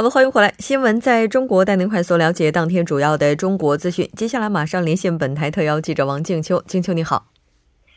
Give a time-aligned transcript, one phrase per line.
[0.00, 0.54] 好的，欢迎回来。
[0.58, 4.08] 新闻在中国带您快速了解当天主要的中国资讯。
[4.16, 6.62] 接下来马上连线本台特邀记者王静秋。
[6.66, 7.26] 静秋你好，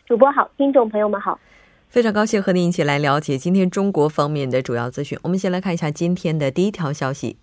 [0.06, 1.40] 主播好，听众朋友们好，
[1.88, 5.18] 非常高兴和您一起来了解今天中国方面的主要资讯。
[5.24, 7.38] 我们先来看一下今天的第一条消息。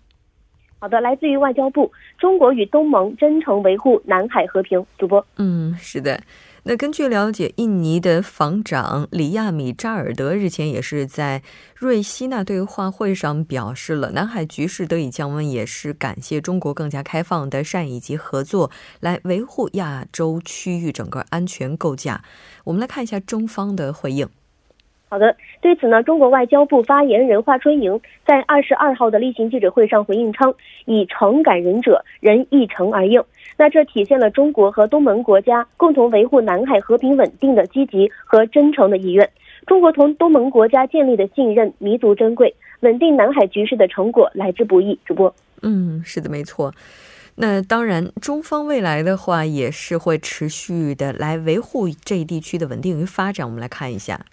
[0.77, 4.85] 好的，来自于外交部，中国与东盟真诚维护南海和平。
[4.95, 6.21] 主播，嗯，是的。
[6.63, 11.41] 那根据了解，印尼的防长里亚米扎尔德日前也是在
[11.75, 22.23] 瑞希纳对话会上表示了，南海局势得以降温，也是感谢中国更加开放的善意及合作，来维护亚洲区域整个安全构架。
[22.65, 24.29] 我们来看一下中方的回应。
[25.11, 30.53] 好的，对此呢，中国外交部发言人华春莹在二十二号的例行记者会上回应称
[30.87, 33.21] ：“以诚感人者，人亦诚而应。”
[33.59, 39.29] 那这体现了中国和东盟国家共同维护南海和平稳定的积极和真诚的意愿。
[39.67, 44.97] 中国同东盟国家建立的信任弥足珍贵，稳定南海局势的成果来之不易。
[45.05, 46.73] 主播，嗯，是的，没错。
[47.35, 53.45] 那当然，中方未来的话也是会持续的来维护这一地区的稳定与发展。
[53.45, 54.25] 我们来看一下。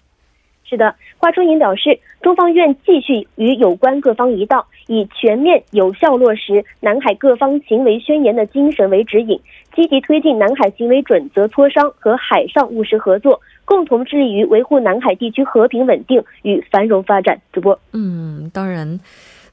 [0.69, 9.39] 是的，华春莹表示，中方愿继续与有关各方一道，以全面有效落实南海各方行为宣言的精神为指引，
[9.75, 17.41] 积极推进南海行为准则磋商和海上务实合作，共同致力于维护南海地区和平稳定与繁荣发展。
[17.51, 18.99] 主播，嗯，当然。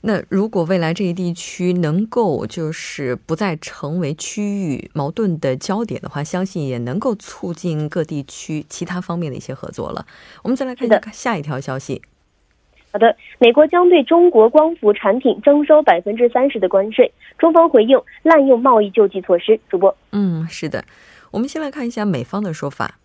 [0.09, 10.06] 那如果未来这一地区能够就是不再成为区域矛盾的焦点的话，相信也能够促进各地区其他方面的一些合作了。
[10.44, 12.03] 我们再来看一下下一条消息。
[12.93, 19.59] 好的，美国将对中国光伏产品征收百分之三十的关税，中方回应滥用贸易救济措施。
[19.69, 20.84] 主播，嗯，是的，
[21.33, 23.00] 我们先来看一下美方的说法。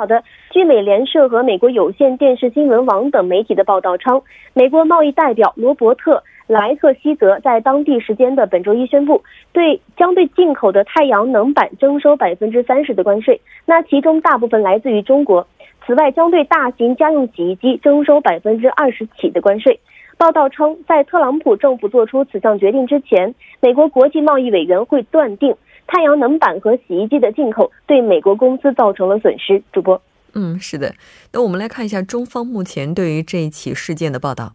[0.00, 4.22] 好的，据美联社和美国有线电视新闻网等媒体的报道称，
[4.54, 9.20] 美国贸易代表罗伯特莱特希泽在当地时间的本周一宣布，
[9.52, 15.44] 对将对进口的太阳能板征收百分之三十的关税，那其中大部分来自于中国。
[15.84, 19.80] 此外，将对大型家用洗衣机征收百分之二十起的关税。
[20.16, 25.56] 报道称，在特朗普政府做出此项决定之前，美国国际贸易委员会断定。
[25.88, 29.60] 太阳能板和洗衣机的进口对美国公司造成了损失。
[29.72, 30.00] 主播，
[30.34, 30.94] 嗯，是的。
[31.32, 34.52] 那我们来看一下中方目前对于这一起事件的报道。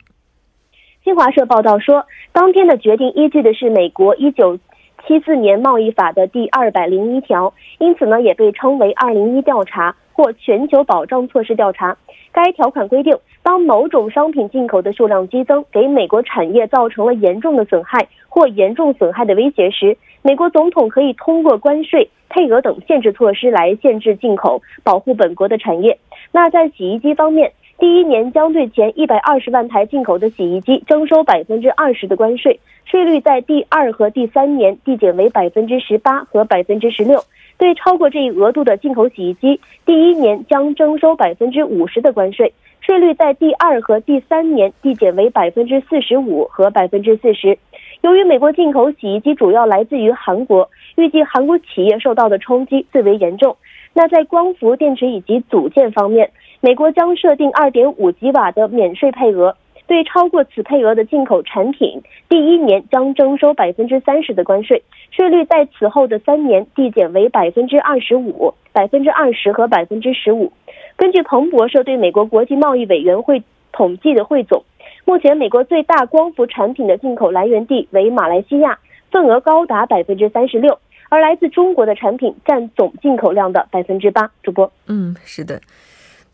[1.04, 4.58] 新华社报道说，当天的决定依据的是美国一九
[5.06, 11.98] 七四年贸易法的第二百零一条，因此呢，也被称为二零一调查或全球保障措施调查。
[12.32, 19.98] 该条款规定，当某种商品进口的数量激增，给美国产业造成了严重的损害或严重损害的威胁时。
[20.22, 25.98] 美国总统可以通过关税、配额等限制措施来限制进口，保护本国的产业。
[26.32, 37.22] 那在洗衣机方面，第一年将对前一百二十万台进口的洗衣机征收百分之二十的关税，税率在第二和第三年递减为百分之十八和百分之十六。
[37.64, 42.52] 对超过这一额度的进口洗衣机，第一年将征收百分之五十的关税，
[42.82, 47.58] 税率在第二和第三年递减为百分之四十五和百分之四十。
[48.02, 53.56] 由于美国进口洗衣机主要来自于韩国，预计韩国企业受到的冲击最为严重。
[53.94, 59.56] 那在光伏电池以及组件方面，美国将设定二点五吉瓦的免税配额，
[59.94, 64.82] 对超过此配额的进口产品，第一年将征收百分之三十的关税，
[65.12, 70.52] 税率在此后的三年递减为百分之二十五、百分之二十和百分之十五。
[70.96, 74.64] 根据彭博社对美国国际贸易委员会统计的汇总。
[75.06, 78.80] 目前，美国最大光伏产品的进口来源地为马来西亚，
[79.12, 80.80] 份额高达百分之三十六，
[81.10, 84.32] 而来自中国的产品占总进口量的百分之八。
[84.42, 85.62] 主播，嗯，是的。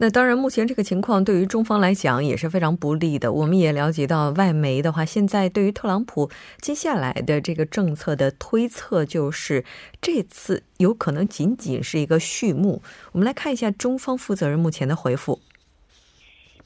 [0.01, 3.34] 那当然，目前这个情况对于中方来讲也是非常不利的。
[3.34, 6.30] 我们也了解到，外媒的话，现在对于特朗普
[6.62, 9.66] 接下来的这个政策的推测，就是
[10.01, 12.81] 这次有可能仅仅是一个序幕。
[13.12, 15.42] 我们来看一下中方负责人目前的回复。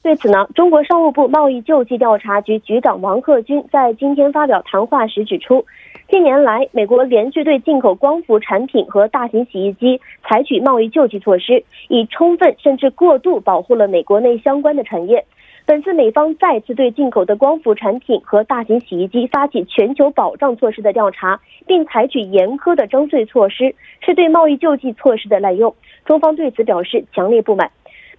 [0.00, 5.66] 对此呢，中国商务部贸易救济调查局局长王克军在今天发表谈话时指出，
[6.06, 15.24] 近年来，美国连续对进口光伏产品和大型洗衣机采取贸易救济措施，以充分甚至过度保护了美国内相关的产业。
[15.66, 23.74] 本次美方再次对进口的光伏产品和大型洗衣机发起全球保障措施的调查，并采取严苛的征税措施，
[24.04, 25.74] 是对贸易救济措施的滥用。
[26.04, 27.70] 中方对此表示强烈不满。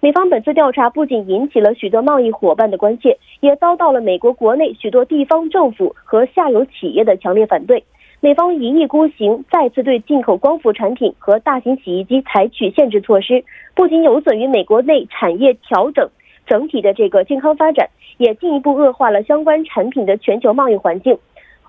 [0.06, 7.82] 美方本次调查不仅引起了许多贸易伙伴的关切，也遭到了美国国内许多地方政府和下游企业的强烈反对。
[8.20, 13.42] 美方一意孤行，再次对进口光伏产品和大型洗衣机采取限制措施，
[13.74, 16.08] 不仅有损于美国内产业调整
[16.46, 21.18] 整体的这个健康发展，也进一步恶化了相关产品的全球贸易环境。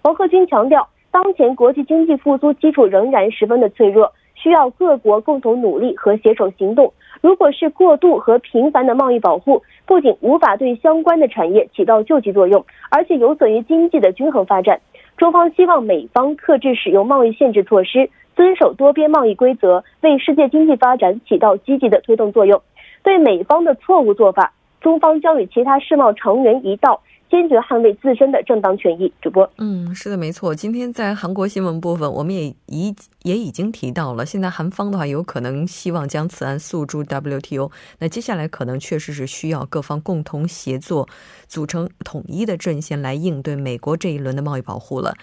[0.03, 6.93] 王鹤军强调，当前国际经济复苏基础仍然十分的脆弱，需要各国共同努力和携手行动。
[7.21, 14.79] 如果是过度和频繁的贸易保护，不仅无法对相关的产业起到救济作用，而且有损于经济的均衡发展。
[15.17, 22.61] 中方希望美方克制使用贸易限制措施，遵守多边贸易规则，为世界经济发展起到积极的推动作用。
[23.01, 27.01] 对美方的错误做法，中方将与其他世贸成员一道。
[27.29, 29.11] 坚决捍卫自身的正当权益。
[29.21, 30.55] 主播，嗯，是的，没错。
[30.55, 37.71] 今天在韩国新闻部分，我们也已也已经提到了，现在韩方的话有可能希望将此案诉诸 WTO。
[37.99, 41.07] 那接下来可能确实是需要各方共同协作，
[41.47, 45.13] 组成统一的阵线来应对美国这一轮的贸易保护了。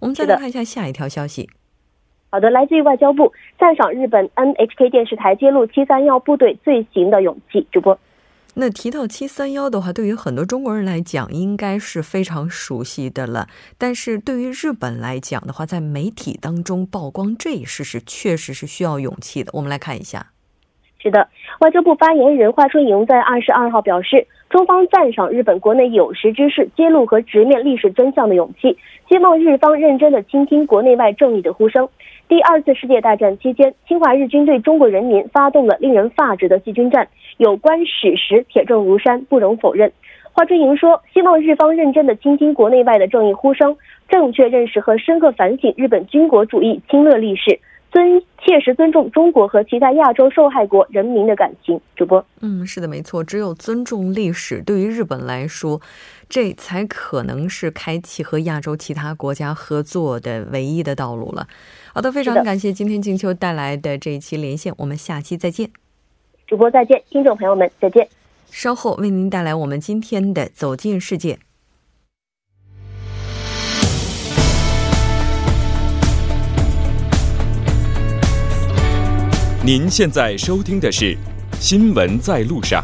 [0.00, 1.48] 我们再来看一下下一条消息。
[2.30, 7.66] 好的，来自于外交部赞赏日本 NHK 电视台揭露七三幺部队罪行的勇气。
[7.72, 7.98] 主播。
[8.54, 13.46] 那提到七三幺的话，对于很多中国人来讲，应该是非常熟悉的了。
[13.78, 19.50] 但是对于日本来讲的话，在媒体当中曝光这一事实，确实是需要勇气的。
[19.54, 20.26] 我们来看一下。
[21.02, 21.28] 是的，
[21.60, 28.76] 外交部发言人华春莹在二十二号表示，中方赞赏日本国内有识之士揭露和直面历史真相的勇气，
[29.08, 31.88] 希望日方认真的倾听国内外正义的呼声。
[32.30, 39.90] 第二次世界大战期间，侵华日军对中国人民发动了令人发指的细菌战，有关史实铁证如山，不容否认。
[40.30, 43.76] 华春莹说，希望日方认真地倾听国内外的正义呼声，
[44.08, 47.58] 正确认识和深刻反省日本军国主义侵略历史。
[47.90, 51.80] 尊切实尊重中国和其他亚洲受害国人民的感情。
[51.96, 55.80] 主播，嗯，是的，没错，只有尊重历史，对于日本来说，
[56.28, 61.48] 这才可能是开启和亚洲其他国家合作的唯一的道路了。
[61.92, 65.70] 好的，非常感谢今天静秋带来的这一期连线，我们下期再见。
[66.46, 68.08] 主播再见，听众朋友们再见。
[68.50, 71.38] 稍后为您带来我们今天的走进世界。
[79.62, 81.14] 您现在收听的是
[81.60, 82.82] 《新闻在路上》。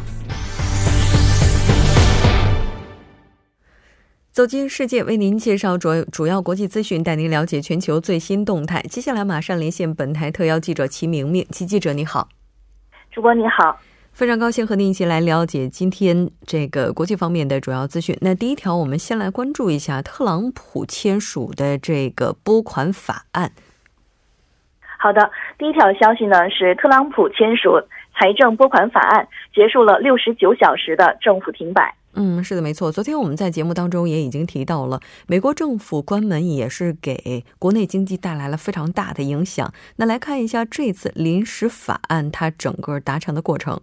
[4.31, 8.82] 走进世界，为您介绍主主要国际资讯，带您了解全球最新动态。
[8.90, 12.28] 接下来马上连线本台特邀记者齐明明，齐记者你好，
[13.11, 13.81] 主播你好，
[14.12, 18.14] 非常高兴和您一起来了解今天这个国际方面的主要资讯。
[18.20, 23.52] 那第一条，我们先来关注一下特朗普签署的这个拨款法案。
[25.06, 27.81] 好的，第一条消息呢是特朗普签署
[28.19, 31.94] 财政拨款法案，结束了六十九小时的政府停摆。
[32.14, 32.91] 嗯，是的，没错。
[32.91, 34.98] 昨天我们在节目当中也已经提到了，
[35.29, 39.72] 美国政府关门也是给国内经济带来了非常大的影响。
[39.98, 43.81] 那来看一下这次临时法案它整个达成的过程。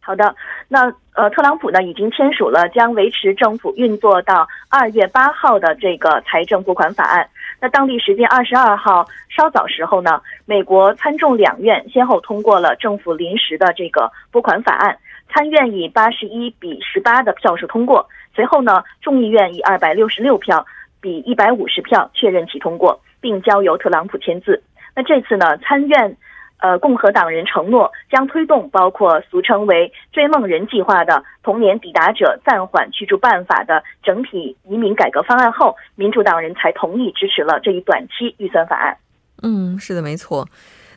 [0.00, 0.34] 好的，
[0.68, 7.28] 那呃，特朗普呢已经签署了将维持政府运作到二月八号的这个财政拨款法案。
[7.60, 14.96] 那当地时间二十二号稍早时候呢，美国参众两院先后通过了政府临时的这个拨款法案，
[15.32, 20.64] 参院以八十一比十八的票数通过，随后呢，众议院以二百六十六票
[21.00, 24.62] 比一百五十票确认其通过，并交由特朗普签字。
[24.94, 26.16] 那这次呢，参院。
[26.64, 38.96] 呃，共和党人承诺将推动包括俗称为“追梦人计划”的童年抵达者暂缓驱逐办法的整体移民改革方案后，民主党人才同意支持了这一短期预算法案。
[39.42, 40.48] 嗯，是的，没错。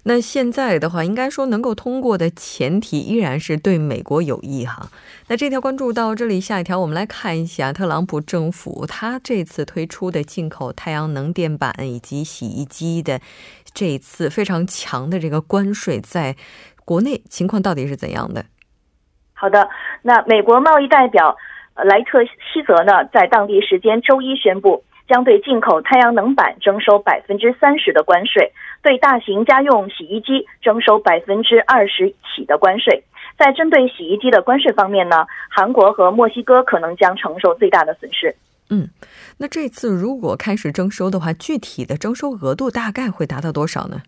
[0.04, 4.90] 那现在的话，应该说能够通过的前提依然是对美国有益哈。
[5.28, 13.20] 那这条关注到这里，下一条我们来看一下特朗普政府他这次推出的进口太阳能电板以及洗衣机的
[13.74, 16.36] 这一次非常强的这个关税，在
[16.86, 18.46] 国内情况到底是怎样的？
[19.34, 19.70] 好的，
[20.02, 21.36] 那美国贸易代表
[21.76, 24.84] 莱特希泽呢，在当地时间周一宣布。
[25.08, 28.52] 将对进口太阳能板征收百分之三十的关税，
[28.84, 33.06] 对大型家用洗衣机征收百分之二十起的关税。
[33.38, 38.36] 在针对洗衣机的关税方面呢，韩国和墨西哥可能将承受最大的损失。
[38.70, 38.90] 嗯，
[39.38, 44.02] 那这次如果开始征收的话，具体的征收额度大概会达到多少呢？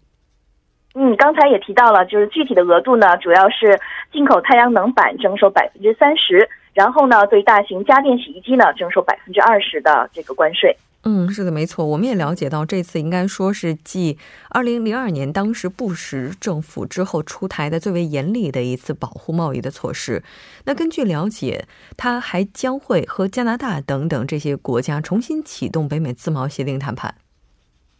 [0.96, 3.80] 嗯，刚才也提到了，就是具体的额度呢，主要是
[4.12, 10.76] 进口太阳能板征收百分之三十，然后呢，对大型家电洗衣机呢征收百分之二十的这个关税。
[11.04, 11.86] 嗯，是的，没错。
[11.86, 14.18] 我们也了解到，这次应该说是继
[14.50, 20.22] 二零零二年当时布什政府之后出台的最为严厉的一次保护贸易的措施。
[20.66, 27.16] 那根据了解，它还将会和加拿大等等这些国家重新启动北美自贸协定谈判。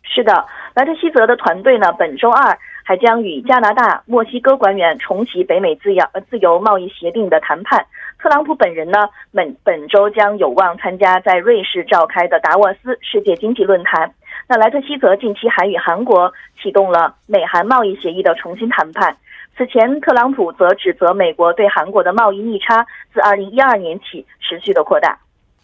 [0.04, 7.86] 是的，莱特希泽的团队呢，本周二还将与加拿大、墨西哥官员重启北美自由呃自由贸易协定的谈判。
[8.20, 9.00] 特朗普本人呢，
[9.32, 14.14] 本本周将有望参加在瑞士召开的达沃斯世界经济论坛。
[14.48, 19.16] 那莱特希泽近期还与韩国启动了美韩贸易协议的重新谈判。
[19.58, 25.18] 此前，特朗普则指责美国对韩国的贸易逆差自2012年起持续的扩大。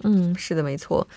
[0.03, 1.07] 嗯，是的，没错。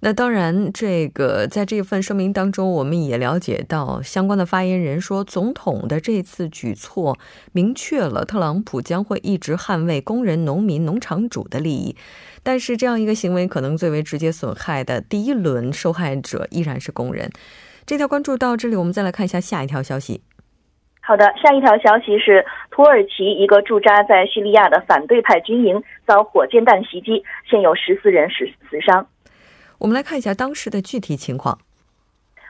[0.00, 7.18] 那当然，这个在这份声明当中，我们也了解到，相关的发言人说，总统的这次举措
[7.52, 11.96] 明确了特朗普将会一直捍卫工人、农民、农场主的利益。
[12.44, 17.28] 但是，这样一个行为可能最为直接损害的第一轮受害者依然是工人。
[17.84, 20.22] 这条关注到这里，我们再来看一下下一条消息。
[21.00, 29.08] 好的，下一条消息是土耳其一个驻扎在叙利亚的反对派军营遭火箭弹袭击，现有十四人死死伤。
[29.78, 31.58] 我们来看一下当时的具体情况。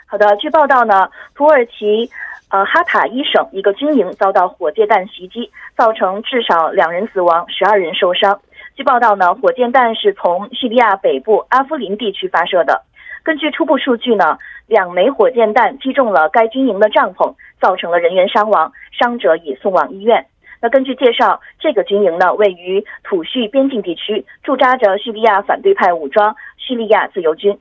[0.07, 2.11] 好的，据报道呢，土耳其
[2.49, 8.41] 呃哈塔伊省一个军营遭到火箭弹袭击，造成至少两人死亡，十二人受伤。
[8.75, 12.83] 据报道呢，火箭弹是从叙利亚北部阿夫林地区发射的。
[13.23, 20.25] 根据初步数据呢，两枚火箭弹击中了该军营的帐篷，造成了人员伤亡，伤者已送往医院。
[20.61, 27.59] 那根据介绍，这个军营呢位于土叙边境地区，驻扎着叙利亚反对派武装叙利亚自由军。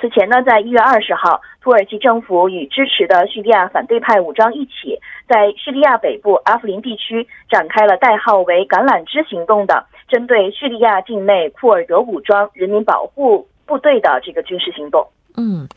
[0.00, 15.06] 此前呢，在一月二十号，土耳其政府与支持的叙利亚反对派武装一起，在叙利亚北部阿夫林地区展开了代号为“橄榄枝行动”的针对叙利亚境内库尔德武装人民保护部队的这个军事行动。
[15.36, 15.68] 嗯。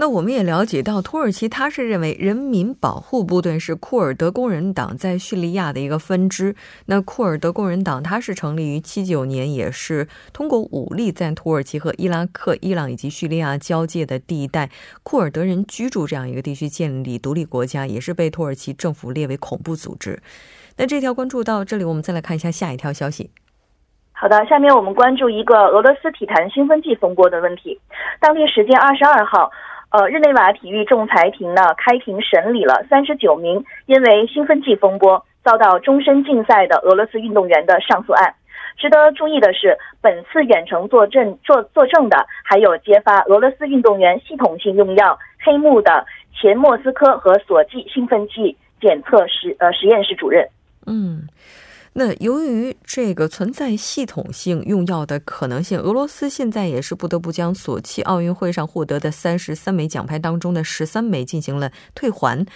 [0.00, 6.56] 那我们也了解到，土耳其他是认为人民保护部队是库尔德工人党在叙利亚的一个分支。
[6.86, 14.70] 那库尔德工人党它是成立于七九年，也是通过武力在土耳其和伊拉克、伊朗以及叙利亚交界的地带
[15.02, 20.22] 库尔德人居住这样一个地区建立独立国家，也是被土耳其政府列为恐怖组织。
[20.78, 23.28] 那这条关注到这里，我们再来看一下下一条消息。
[24.12, 27.78] 好的，下面我们关注一个俄罗斯体坛兴奋剂风波的问题。
[28.18, 29.50] 当地时间二十二号。
[29.90, 38.34] 呃，日内瓦体育仲裁庭呢开庭审理了三十九名因为兴奋剂风波遭到终身禁赛的俄罗斯运动员的上诉案。
[38.78, 46.06] 值得注意的是，本次远程作证作作证的还有揭发俄罗斯运动员系统性用药黑幕的
[46.40, 50.48] 前莫斯科和索契兴奋剂检测实呃实验室主任。
[50.86, 51.22] 嗯。
[51.92, 62.46] 那由于这个存在系统性用药的可能性，俄罗斯现在也是不得不将索契奥运会上获得的三十三枚奖牌当中的十三枚进行了退还。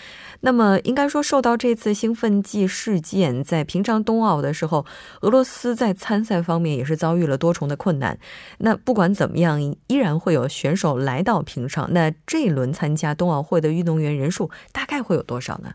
[0.40, 4.86] 那么应该说，受到这次兴奋剂事件，在平昌冬奥的时候，
[5.22, 8.16] 俄罗斯在参赛方面也是遭遇了多重的困难。
[8.58, 11.92] 那不管怎么样，依然会有选手来到平昌。
[11.92, 15.72] 那这一轮参加冬奥会的运动员人数大概会有多少呢？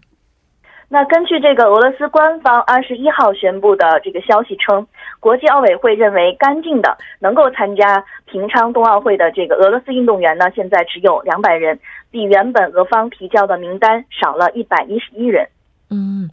[0.92, 4.88] 那根据这个俄罗斯官方二十一号宣布的这个消息称，
[5.20, 11.80] 国际奥委会认为干净的能够参加平昌冬奥会的这个俄罗斯运动员呢，现在只有两百人，
[12.10, 15.48] 比原本俄方提交的名单少了一百一十一人。
[15.92, 16.28] 嗯，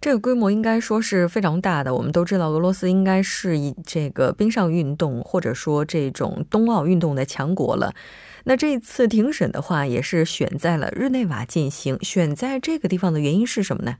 [0.00, 1.94] 这个规模应该说是非常大的。
[1.94, 7.92] 我们都知道，俄罗斯应该是以这个冰上运动或者说这种冬奥运动的强国了。
[8.44, 11.98] 那这次庭审的话，也是选在了日内瓦进行。
[12.00, 13.96] 选在这个地方的原因是什么呢？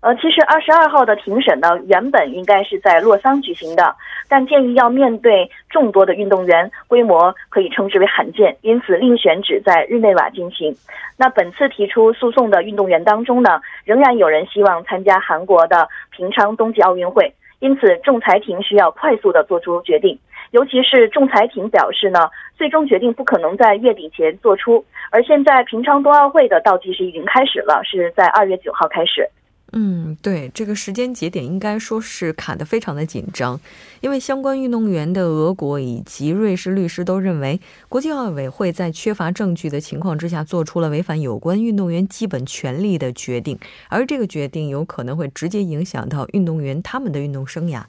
[0.00, 3.96] 呃，其实二十二号的庭审呢，原本应该是在洛桑举行的，
[4.28, 10.72] 但鉴于要面对众多的运动员，规模可以称之为罕见，因此另选址在日内瓦进行。
[11.16, 20.16] 那本次提出诉讼的运动员当中呢，仍然有人希望参加韩国的平昌冬季奥运会，因此仲裁庭需要快速的做出决定。
[20.50, 22.20] 尤其是仲裁庭表示呢，
[22.56, 24.84] 最终决定不可能在月底前做出。
[25.10, 29.28] 而现在平昌冬奥会的倒计时已经开始了，是在二月九号开始。
[29.72, 33.60] 嗯，对，这个时间节点应该说是卡得非常的紧张，
[34.00, 43.58] 因为相关运动员的俄国以及瑞士律师都认为，国际奥委会在缺乏证据的情况之下，做出了违反有关运动员基本权利的决定，
[43.90, 47.82] 而这个决定有可能会直接影响到运动员他们的运动生涯。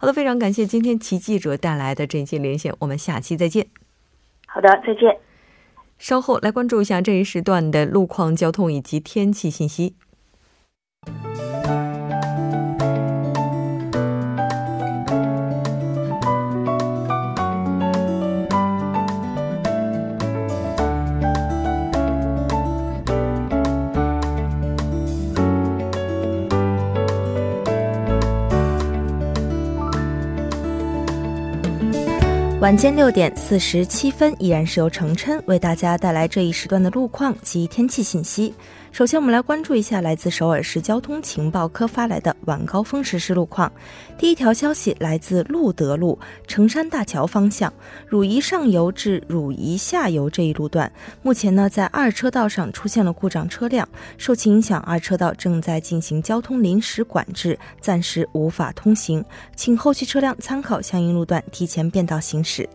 [0.00, 3.66] 好的，非常感谢今天齐记者带来的这一期连线，我们下期再见。
[4.46, 5.14] 好的，再见。
[5.98, 9.96] 稍后来关注一下这一时段的路况、交通以及天气信息。
[32.60, 38.52] 晚间六点四十七分，依然是由程琛为大家带来这一时段的路况及天气信息。
[38.92, 43.70] 首先，我们来关注一下来自首尔市交通情报科发来的晚高峰实时路况。
[44.18, 47.72] 第一条消息来自路德路成山大桥方向
[48.06, 50.90] 汝仪上游至汝仪下游这一路段，
[51.22, 53.88] 目前呢在二车道上出现了故障车辆，
[54.18, 59.24] 受其影响，二车道正在进行交通临时管制，暂时无法通行，
[59.56, 62.49] 请后续车辆参考相应路段提前变道行驶。
[62.50, 62.68] 是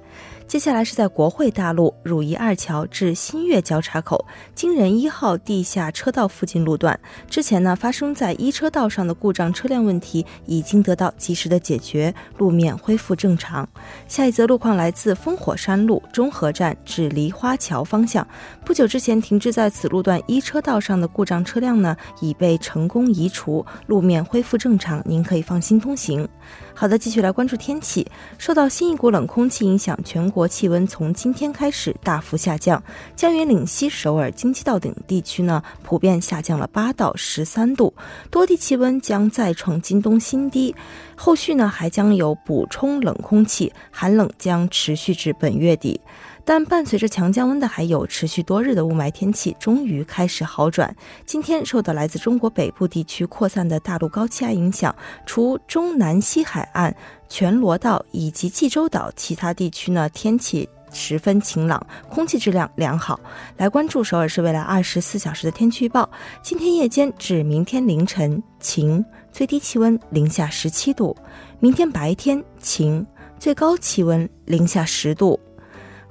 [0.48, 13.68] 接下来是在国会大路汝仪二桥至新月交叉口京仁一号地下车道附近路段，之前呢发生在一车道上的故障车辆问题已经得到及时的解决，路面恢复正常。
[14.08, 18.26] 下一则路况来自烽火山路中和站至梨花桥方向，
[18.64, 26.30] 不久之前停滞在此路段一车道上的故障车辆呢已被成功移除，路面恢复正常，您可以放心通行。
[26.78, 28.06] 好的，继续来关注天气。
[28.38, 32.84] 受到新一股冷空气影响，全国气温从今天开始大幅下降。
[33.16, 37.94] 江源岭西、首尔、京畿道等地区呢，普遍下降了八到十三度，
[38.30, 40.76] 多地气温将再创今冬新低。
[41.16, 46.02] 后续呢，还将有补充冷空气，寒冷将持续至本月底。
[46.48, 50.96] 但伴随着强降温的还有持续多日的雾霾天气，终于开始好转。
[51.26, 56.96] 今天受到来自中国北部地区扩散的大陆高气压影响，除中南西海岸、
[57.28, 63.20] 全罗道以及济州岛其他地区呢，天气十分晴朗，空气质量良好。
[63.58, 66.08] 来关注首尔市未来二十四小时的天气预报：
[66.44, 71.16] 今天夜间至明天凌晨晴，最低气温零下十七度；
[71.60, 73.04] 明天白天晴，
[73.40, 75.40] 最高气温零下十度。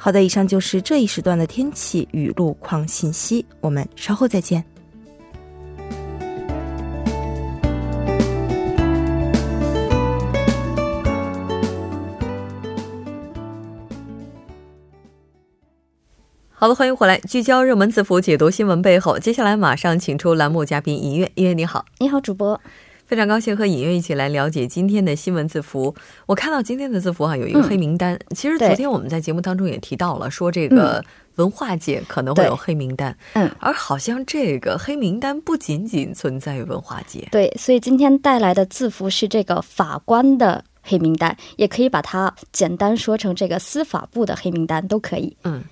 [0.04, 3.42] 好的，以上就是这一时段的天气与路况信息。
[3.62, 4.62] 我们稍后再见。
[16.50, 19.18] 好的，欢迎回来，聚焦热门字符，解读新闻背后。
[19.18, 22.60] 接下来马上请出栏目嘉宾音乐，音乐你好，你好，主播。
[23.14, 25.94] 非常高兴和尹月一起来了解今天的新闻字符。
[26.26, 28.18] 我看到今天的字符哈有一个黑名单。
[28.34, 31.00] 其实昨天我们在节目当中也提到了，说这个
[31.36, 33.16] 文化界可能会有黑名单。
[33.34, 37.28] 嗯，而好像这个黑名单不仅仅存在于文化界。
[37.30, 45.36] 对，所以今天带来的字符是这个法官的黑名单，也可以把它简单说成这个司法部的黑名单都可以。
[45.44, 45.62] 嗯。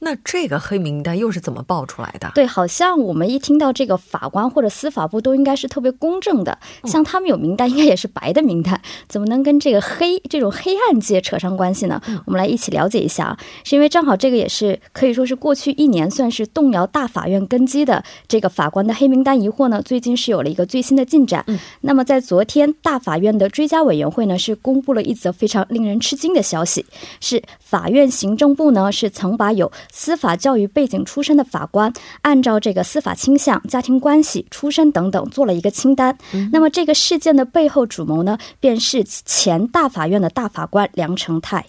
[0.00, 2.32] 那这个黑名单又是怎么爆出来的？
[2.34, 12.00] 对，好像我们一听到这个法官或者司法部都应该是特别公正的，像他们有名单，应该也是白的名单，怎么能跟这个黑这种黑暗界扯上关系呢？
[12.24, 21.44] 我们来一起了解一下啊，是因为正好这个也是可以说是过去一年算是动摇大法院根基的这个法官的黑名单疑惑呢，最近是有了一个最新的进展。
[21.82, 26.86] 那么在昨天，大法院的追加委员会呢是公布了一则非常令人吃惊的消息，
[27.20, 36.16] 是法院行政部呢是曾把有司法教育背景出身的法官，按照这个司法倾向、家庭关系、出身等等做了一个清单。
[36.52, 41.66] 那么这个事件的背后主谋呢，便是前大法院的大法官梁成泰。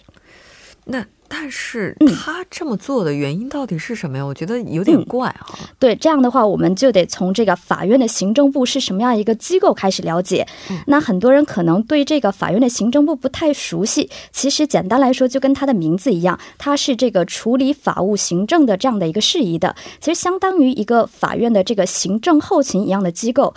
[0.84, 1.04] 那。
[1.34, 4.22] 但是他这么做的原因到底是什么呀？
[4.22, 5.58] 我觉得有点怪哈。
[5.78, 10.46] 对，这样的话，我们就得从这个法院的行政部是什么样一个机构开始了解。
[10.86, 14.10] 那很多人可能对这个法院的行政部不太熟悉。
[14.30, 19.74] 其实简单来说，就跟他的名字一样，它是这个处理法务行政的这样的一个事宜的。
[20.00, 23.54] 其实相当于一个法院的这个行政后勤一样的机构。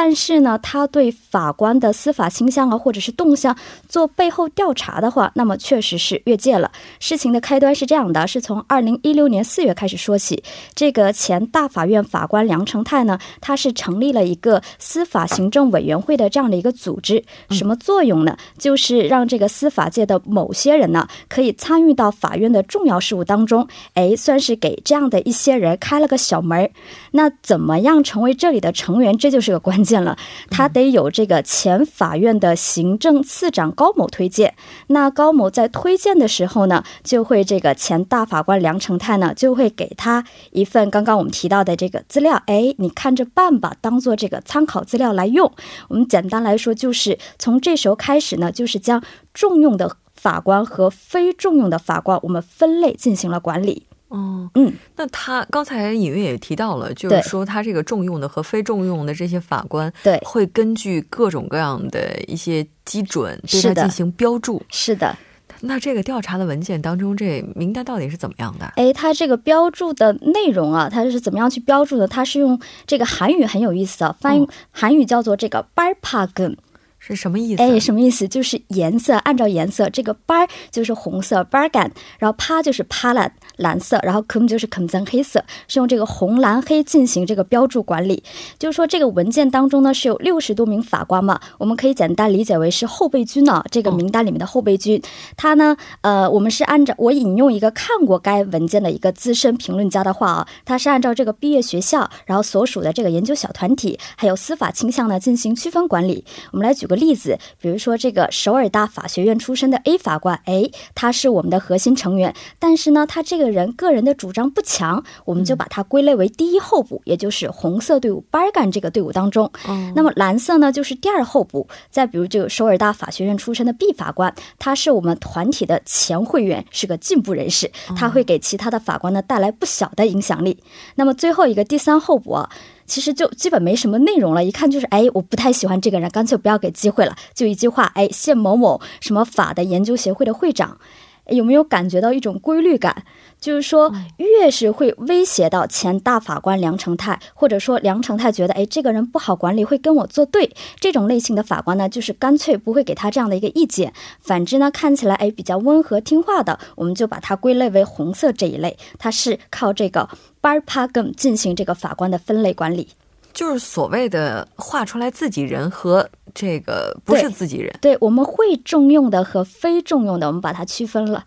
[0.00, 3.56] 但是呢，他对法官的司法倾向啊，或者是动向
[3.88, 6.70] 做背后调查的话，那么确实是越界了。
[7.00, 10.40] 事情的开端是这样的：是从二零一六年四月开始说起。
[10.72, 17.24] 这个前大法院法官梁成泰呢，他是成立了一个司法行政委员会的这样的一个组织。
[17.50, 18.36] 什么作用呢？
[18.56, 23.66] 就是让这个司法界的某些人呢，可以参与到法院的重要事务当中。
[23.94, 26.70] 哎，算是给这样的一些人开了个小门
[27.10, 29.18] 那怎么样成为这里的成员？
[29.18, 29.87] 这就是个关键。
[29.88, 30.16] 件了，
[30.50, 34.54] 他得有这个前法院的行政次长高某推荐。
[34.88, 45.50] 那高某在推荐的时候呢，就会这个前大法官梁成泰呢，就会给他一份刚刚我们提到的这个资料，哎，你看着办吧，当做这个参考资料来用。
[45.88, 53.87] 我们简单来说，就是从这时候开始呢，就是将重用的法官和非重用的法官，我们分类进行了管理。
[54.08, 64.62] 哦，嗯，那他刚才隐约也提到了，就是说他这个重用的和非重用的这些法官，对，会根据各种各样的一些基准对他进行标注。
[64.70, 65.16] 是的。
[65.60, 68.66] 那这个调查的文件当中，这名单到底是怎么样的？
[68.76, 72.06] 哎，它这个标注的内容啊，它是怎么样去标注的？
[72.06, 76.56] 它是用这个韩语很有意思啊，翻译、哦韩语叫做这个 b a r p a g
[76.98, 77.62] 是什么意思？
[77.62, 78.26] 哎，什么意思？
[78.28, 88.22] 就是颜色，按照颜色，这个 bar 就是红色 bargan，然后 pa 就是 pala 蓝色，然后 cum 就是 kum 增黑色，是用这个红蓝黑进行这个标注管理。
[88.58, 95.00] 就是说，这个文件当中呢是有六十多名法官嘛，我们可以简单理解为是后备军呢、这个名单里面的后备军。
[95.36, 106.24] 他呢，呃，我们是按照我引用一个看过该文件的一个资深评论家的话啊，他是按照这个毕业学校，然后所属的这个研究小团体，还有司法倾向呢进行区分管理。
[106.50, 119.46] 我们来举个例子，比如说这个首尔大法学院出身的 A 法官，哎，他是我们的核心成员，但是呢，他这个人个人的主张不强，我们就把他归类为第一候补，也就是红色队伍 Bargan 这个队伍当中。
[119.66, 121.68] 哦那么蓝色呢，就是第二候补。
[121.90, 130.58] 再比如这个首尔大法学院出身的 B 法官，他是我们团体的前会员，是个进步人士，他会给其他的法官呢带来不小的影响力。
[130.94, 132.50] 那么最后一个第三候补啊。
[132.88, 137.14] 其实就基本没什么内容了，一看就是哎，我不太喜欢这个人，干脆不要给机会了。
[137.34, 140.78] 就一句话，哎，谢某某什么法的研究协会的会长，
[141.28, 143.04] 有没有感觉到一种规律感？
[143.40, 153.92] 就是说，越是会威胁到前大法官梁成泰，或者说梁成泰觉得哎这个人不好管理，会跟我作对，这种类型的法官呢，就是干脆不会给他这样的一个意见。
[154.20, 160.08] 反之呢，看起来哎比较温和听话的，我们就把它归类为红色这一类，它是靠这个
[160.42, 162.88] bar p a g m 进行这个法官的分类管理。
[163.32, 166.08] 就是所谓的画出来自己人和
[166.38, 167.74] 这个不是自己人。
[167.80, 171.24] 对，我们会重用的和非重用的，我们把它区分了。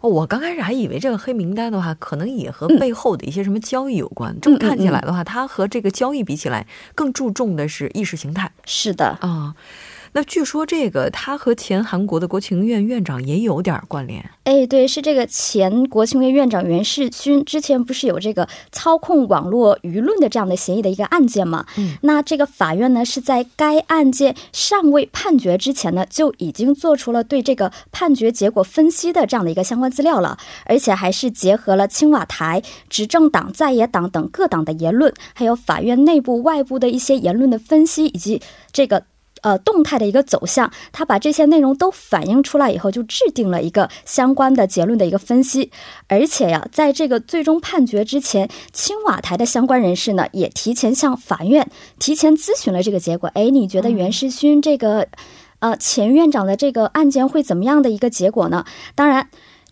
[0.00, 4.36] 哦，我刚开始还以为这个黑名单的话，可能也和嗯背后的一些什么交易有关。
[4.40, 6.66] 这么看起来的话，它和这个交易比起来，
[6.96, 9.54] 更注重的是意识形态是的，啊。
[10.12, 14.24] 那据说这个他和前韩国的国情院院长也有点关联。
[14.44, 21.66] 哎，对，是这个前国情院院长袁世勋之前不是有这个操控网络舆论的这样的协议的一个案件吗？
[21.76, 38.40] 嗯，那这个法院呢是在该案件尚未判决之前呢，就已经做出了对这个判决结果分析的这样的一个相关资料了，而且还是结合了青瓦台、执政党、在野党等各党的言论，还有法院内部、外部的一些言论的分析，以及
[38.72, 39.04] 这个。
[39.42, 45.70] 呃，动态的一个走向，他把这些内容都反映出来以后，就制定了一个相关的结论的一个分析。
[46.08, 53.28] 而且呀，在这个最终判决之前，青瓦台的相关人士呢，也提前向法院提前咨询了这个结果。
[53.34, 55.06] 哎，你觉得袁世勋这个、
[55.60, 58.64] 呃前院长的这个案件会怎么样的一个结果呢？
[58.94, 59.28] 当然。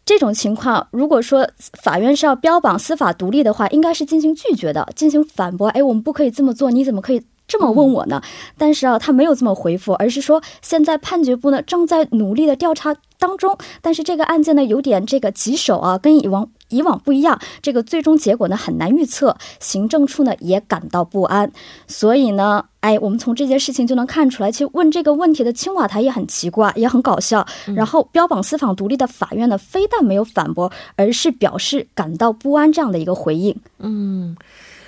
[0.09, 1.51] 这种情况，如果说
[1.83, 5.67] 法院是要标榜司法独立的话，应该是进行拒绝的，进行反驳。
[5.71, 8.21] 哎，我们不可以这么做，你怎么可以这么问我呢？
[8.59, 21.51] 但是啊，他没有这么回复，而是说现在判决部呢正在努力的调查当中，但是这个案件呢有点这个棘手啊，跟以往以往不一样，这个最终结果呢很难预测，行政处呢也感到不安，
[21.87, 22.65] 所以呢。
[22.81, 27.45] 哎，我们从这件事情就能看出来，其实问这个问题的青瓦台也很奇怪，也很搞笑。
[27.75, 33.57] 然后标榜司法独立的法院呢，非但没有反驳，而是表示感到不安这样的一个回应。
[33.81, 34.37] 嗯，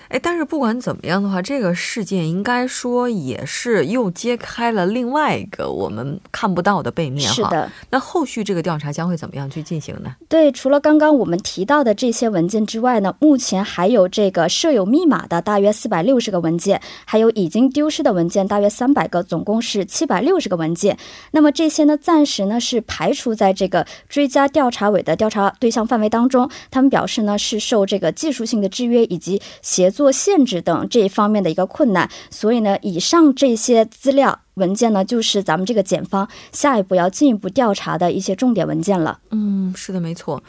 [0.09, 7.35] 哎，但是不管怎么样的话，这个事件应该说也是又揭开了另外一个我们看不到的背面哈。
[7.35, 10.15] 是的，那后续这个调查将会怎么样去进行呢？
[10.29, 20.97] 对，除了刚刚我们提到的这些文件之外呢，目前还有这个设有密码的大约四百六十个文件，还有已经丢失的文件大约三百个，总共是七百六十个文件。
[21.33, 26.51] 那么这些呢，暂时呢是排除在这个追加调查委的调查对象范围当中。
[26.71, 34.39] 他们表示呢，是受这个技术性的制约以及协作做限制等这一方面的一个困难，所以呢，以上这些资料。
[34.55, 39.19] 文件呢，就是咱们这个检方下一步要进一步调查的一些重点文件了。
[39.31, 40.41] 嗯，是的，没错。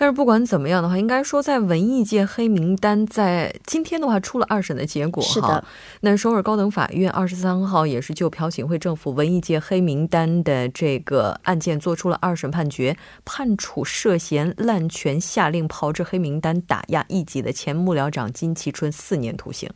[0.00, 5.62] 但是不管怎么样的话，应该说在文艺界黑名单在今天的话出了二审的结果是的。
[6.00, 19.68] 那首尔高等法院二十三号也是就朴槿惠政府文艺界黑名单的这个案件做出了二审判决，判处涉嫌滥权下令炮制黑名单打压异己的前幕僚长金其春四年徒刑。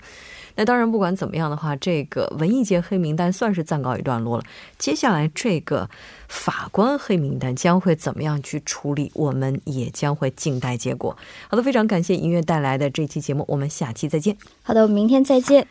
[0.56, 4.44] 那当然，不管怎么样的话，这个文艺界黑名单算是暂告一段落了。
[4.78, 5.90] 接下来，这个
[6.34, 11.16] 法官黑名单将会怎么样去处理，我们也将会静待结果。
[11.48, 14.36] 好的，非常感谢音乐带来的这期节目，我们下期再见。
[14.62, 15.66] 好的，我们明天再见。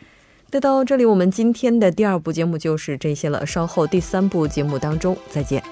[0.50, 3.44] 那到这里，我们今天的第二部节目就是这些了。
[3.46, 5.62] 稍后第三部节目当中再见。